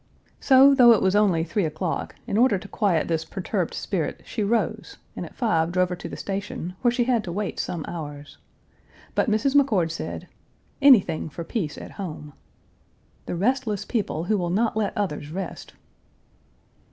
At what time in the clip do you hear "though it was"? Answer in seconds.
0.73-1.15